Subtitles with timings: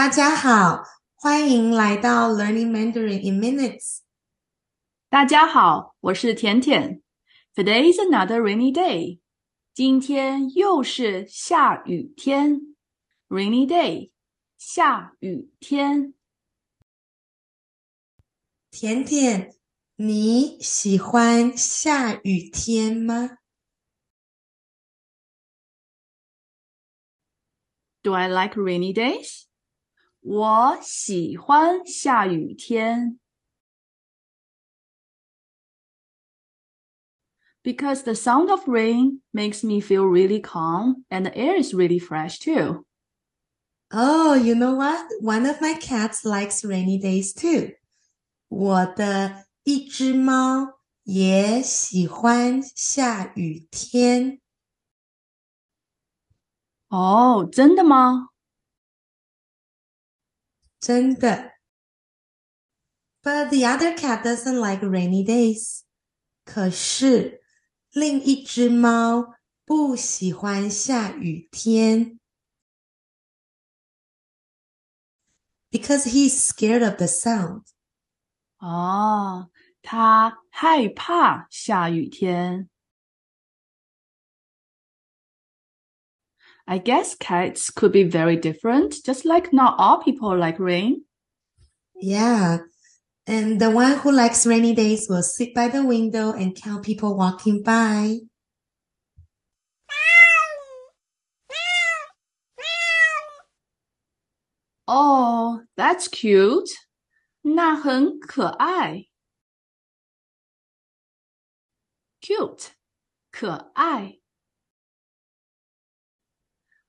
[0.00, 4.00] 大家好，欢迎来到 Learning Mandarin in Minutes。
[5.08, 7.02] 大家好，我是甜甜。
[7.54, 9.20] Today is another rainy day。
[9.72, 12.76] 今天又是下雨天。
[13.28, 14.12] Rainy day，
[14.58, 16.14] 下雨天。
[18.70, 19.56] 甜甜，
[19.96, 23.38] 你喜欢下雨天吗？
[28.02, 29.46] Do I like rainy days？
[30.20, 33.18] 我喜欢下雨天。
[37.62, 42.38] Because the sound of rain makes me feel really calm and the air is really fresh
[42.38, 42.84] too.
[43.92, 45.06] Oh, you know what?
[45.20, 47.74] One of my cats likes rainy days too.
[48.48, 54.40] 我的一只猫也喜欢下雨天。
[56.88, 58.28] 哦，真的吗？
[60.80, 61.52] 真的。
[63.22, 65.80] But the other cat doesn't like rainy days.
[66.44, 67.42] 可是
[67.90, 72.20] 另一只猫不喜欢下雨天。
[75.70, 77.64] Because he's scared of the sound.
[78.58, 79.50] 哦，
[79.82, 82.69] 他害怕下雨天。
[86.66, 91.04] I guess cats could be very different, just like not all people like rain.
[92.00, 92.58] Yeah.
[93.26, 97.16] And the one who likes rainy days will sit by the window and count people
[97.16, 98.18] walking by.
[104.88, 106.70] Oh, that's cute.
[107.42, 109.06] 那很可爱。
[112.20, 112.70] Cute，
[113.30, 114.18] 可爱。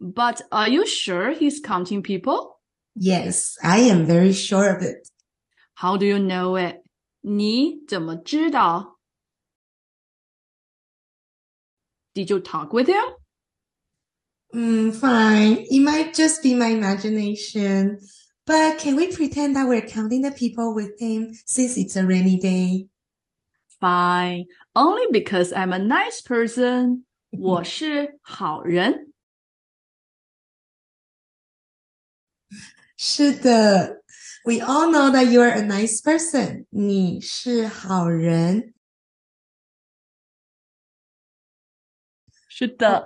[0.00, 2.60] but are you sure he's counting people?
[2.94, 5.08] Yes, I am very sure of it.
[5.74, 6.82] How do you know it?
[7.22, 8.98] 你怎么知道?
[12.14, 13.02] Did you talk with him?
[14.54, 15.66] Mm, fine.
[15.68, 17.98] It might just be my imagination.
[18.46, 22.38] But can we pretend that we're counting the people with him since it's a rainy
[22.38, 22.86] day?
[23.80, 24.44] Fine.
[24.76, 27.04] Only because I'm a nice person.
[27.30, 29.07] 我是好人。
[32.98, 34.02] 是的，
[34.44, 36.66] We all know that you are a nice person.
[36.70, 38.74] 你是好人。
[42.48, 43.04] 是的。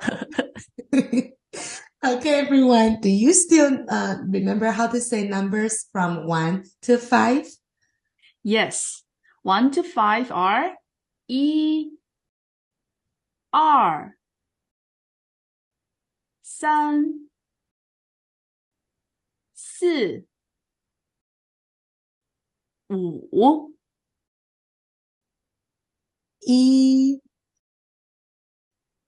[2.02, 3.00] okay, everyone.
[3.00, 7.46] Do you still uh, remember how to say numbers from one to five?
[8.42, 9.04] Yes.
[9.42, 10.74] One to five are
[11.28, 11.92] E,
[13.52, 14.16] R,
[16.42, 17.21] 三。
[19.82, 20.24] 四、
[22.86, 23.74] 五、
[26.42, 27.20] 一、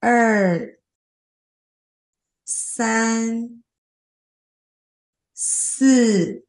[0.00, 0.80] 二、
[2.44, 3.62] 三、
[5.32, 6.44] 四、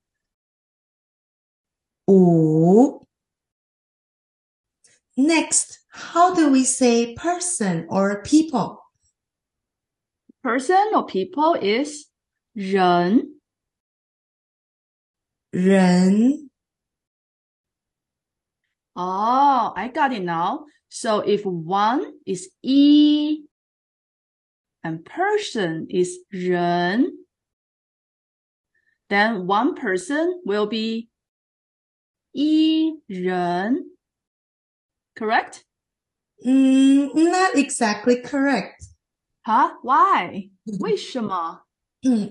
[2.08, 3.08] 五。
[5.16, 8.80] Next, how do we say person or people?
[10.42, 12.08] Person or people is
[12.56, 13.35] 人。
[15.56, 16.50] 人
[18.96, 20.66] Oh, I got it now.
[20.90, 23.46] So if one is E
[24.84, 27.26] and person is 人,
[29.10, 31.10] then one person will be
[32.36, 33.92] 一人.
[35.16, 35.64] Correct?
[36.46, 38.84] Mm, not exactly correct.
[39.46, 39.74] Huh?
[39.84, 40.50] Why?
[40.80, 41.62] 为什么?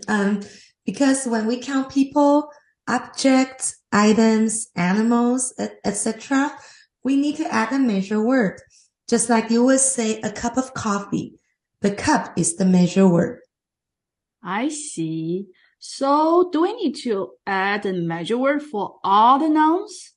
[0.08, 0.40] um,
[0.84, 2.50] because when we count people,
[2.87, 5.53] objects, items, animals,
[5.83, 6.51] etc.,
[7.03, 8.61] we need to add a measure word.
[9.07, 11.39] Just like you would say a cup of coffee.
[11.81, 13.41] The cup is the measure word.
[14.43, 15.47] I see.
[15.79, 20.13] So do we need to add a measure word for all the nouns?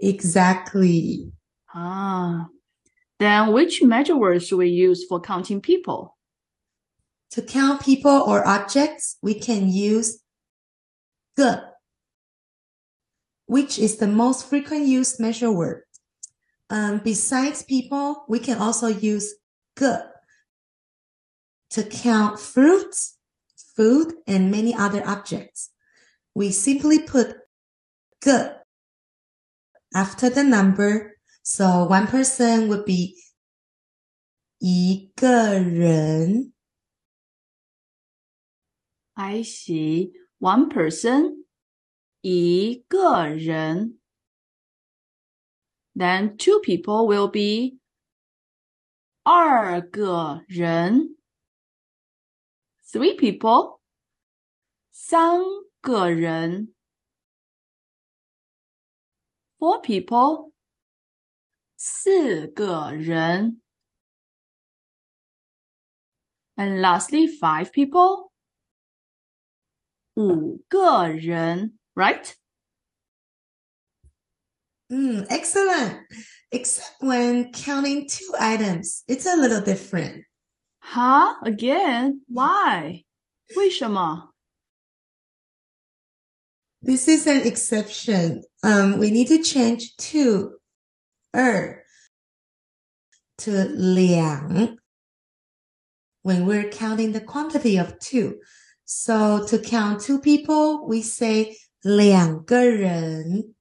[0.00, 1.30] Exactly.
[1.72, 2.48] Ah.
[3.20, 6.16] Then which measure word should we use for counting people?
[7.30, 10.20] To count people or objects, we can use
[11.36, 11.73] 个
[13.54, 15.84] which is the most frequent used measure word.
[16.70, 19.32] Um, besides people, we can also use
[19.76, 20.10] "个"
[21.70, 23.16] to count fruits,
[23.76, 25.70] food, and many other objects.
[26.34, 27.36] We simply put
[28.20, 28.64] "个"
[29.94, 31.14] after the number.
[31.44, 33.14] So one person would be
[34.58, 36.52] 一个人.
[39.14, 40.10] I see.
[40.40, 41.43] One person
[42.23, 43.99] 一个人。
[45.95, 47.79] Then two people will be
[49.23, 51.17] 二个人。
[52.85, 53.81] Three people，
[54.91, 55.41] 三
[55.81, 56.73] 个人。
[59.57, 60.53] Four people，
[61.75, 63.61] 四个人。
[66.55, 68.31] And lastly, five people.
[70.15, 72.35] 五个人 ，right?
[74.91, 75.99] Mm, excellent.
[76.51, 80.23] Except when counting two items, it's a little different.
[80.79, 81.35] Huh?
[81.43, 82.21] Again?
[82.27, 83.03] Why?
[83.55, 84.29] 为什么?
[86.81, 88.43] This is an exception.
[88.63, 90.59] Um, we need to change two,
[91.35, 91.83] er,
[93.39, 94.77] to 两
[96.21, 98.39] when we're counting the quantity of two.
[98.85, 103.55] So to count two people, we say 两个人.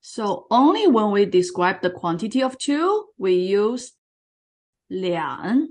[0.00, 3.92] So only when we describe the quantity of two, we use
[4.88, 5.68] 两.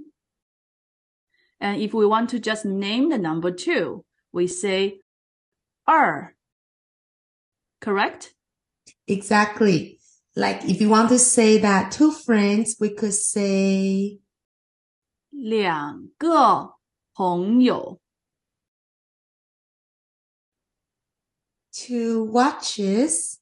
[1.60, 5.02] And if we want to just name the number two, we say
[5.86, 6.36] 二.
[7.82, 8.34] Correct?
[9.08, 10.00] Exactly.
[10.36, 14.22] Like if you want to say that two friends, we could say
[15.32, 16.76] 两个
[17.14, 18.00] 朋友。
[21.74, 23.40] two watches.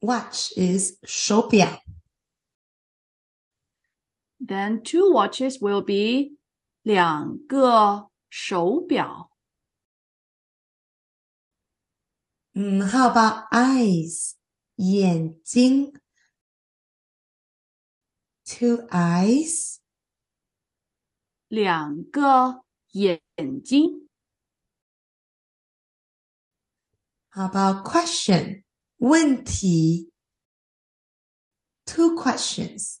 [0.00, 1.82] Watch is 手表.
[4.40, 6.36] Then two watches will be
[6.82, 9.30] 两个手表。
[12.54, 14.36] Mm, how about eyes?
[14.76, 15.92] 眼睛.
[18.44, 19.80] Two eyes.
[21.48, 23.20] 两个眼
[23.62, 24.01] 睛。
[27.32, 28.62] How about question?
[28.98, 30.10] 问题.
[31.84, 32.98] Two questions.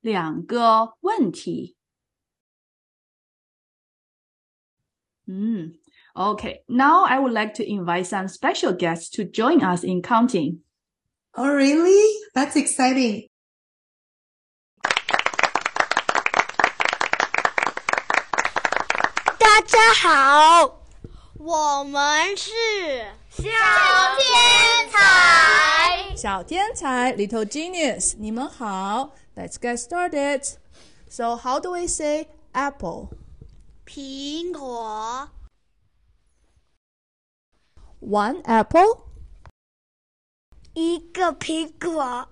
[0.00, 1.76] 两个问题。
[5.26, 5.78] Mm.
[6.14, 10.60] Okay, now I would like to invite some special guests to join us in counting.
[11.34, 12.14] Oh, really?
[12.34, 13.28] That's exciting.
[19.38, 20.77] 大家好，
[21.41, 22.51] 我们是
[23.29, 23.43] 小
[24.17, 26.13] 天才。
[26.13, 29.15] 小天才 Little Genius，你们好。
[29.37, 30.57] Let's get started.
[31.07, 33.11] So how do we say apple?
[33.85, 35.29] 苹果
[38.01, 39.03] One apple,
[40.73, 42.27] 一个苹果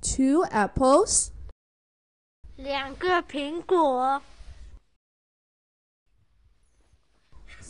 [0.00, 1.28] ，two apples,
[2.56, 4.20] 两个苹果，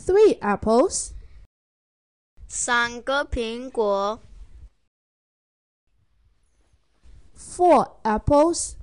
[0.08, 1.12] three apples,
[2.48, 4.20] 三个苹果，
[7.36, 8.76] four apples,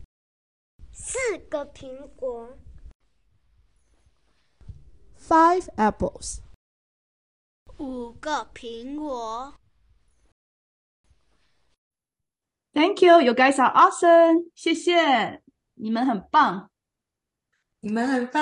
[0.91, 2.57] 四个苹果，
[5.17, 6.39] five apples.
[7.77, 9.55] 五个苹果。
[12.73, 14.51] Thank you, you guys are awesome.
[14.55, 15.41] 谢谢，
[15.73, 16.69] 你们很棒。
[17.79, 18.41] 你们很棒。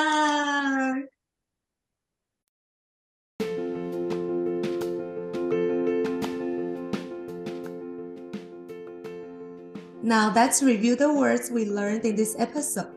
[10.04, 12.88] Now let's review the words we learned in this episode.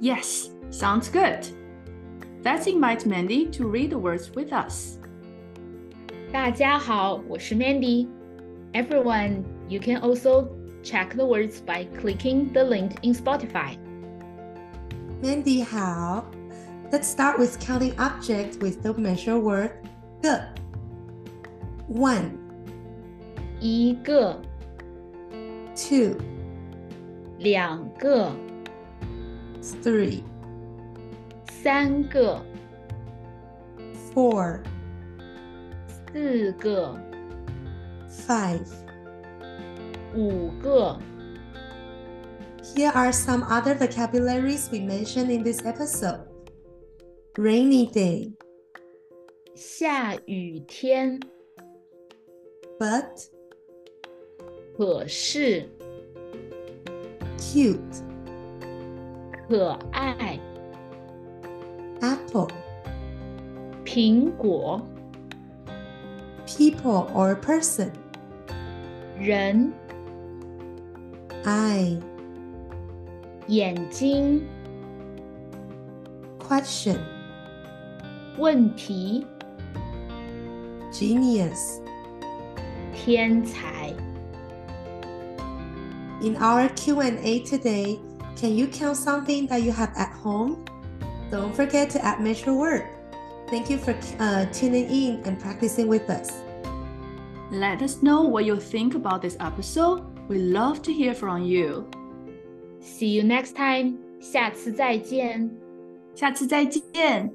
[0.00, 1.46] Yes, sounds good.
[2.44, 4.98] Let's invite Mandy to read the words with us.
[6.32, 8.08] 大家好，我是 Mandy.
[8.72, 10.48] Everyone, you can also
[10.82, 13.76] check the words by clicking the link in Spotify.
[15.22, 16.24] Mandy, how?
[16.90, 19.72] Let's start with counting objects with the measure word
[20.22, 20.40] 个.
[21.88, 22.38] One,
[23.60, 24.40] 一个、
[25.74, 26.16] two,
[27.38, 28.32] 两个、
[29.82, 30.22] three,
[31.62, 32.40] 三个、
[34.12, 34.60] four,
[36.12, 36.96] 四个、
[38.08, 38.66] five.
[40.14, 40.98] 五个、
[42.74, 46.26] Here are some other vocabularies we mentioned in this episode.
[47.36, 48.32] Rainy day,
[49.54, 51.20] 下雨天。
[52.80, 53.28] but,
[54.76, 55.68] 可是、
[57.36, 57.78] cute,
[59.48, 60.38] 可爱、
[62.00, 62.48] apple,
[63.84, 64.80] 苹果、
[66.46, 67.90] people or person,
[69.18, 69.72] 人、
[71.44, 71.98] eye,
[73.48, 74.42] 眼睛，
[76.38, 76.96] question,
[78.38, 79.26] 问题，
[80.92, 81.80] genius.
[82.94, 83.94] 天才。
[86.22, 87.98] In our Q&A today,
[88.36, 90.64] can you count something that you have at home?
[91.30, 92.86] Don't forget to add measure word.
[93.48, 96.30] Thank you for uh, tuning in and practicing with us.
[97.50, 100.04] Let us know what you think about this episode.
[100.28, 101.88] We love to hear from you.
[102.80, 105.50] See you next time，下次再见。
[106.14, 107.30] 下次再见。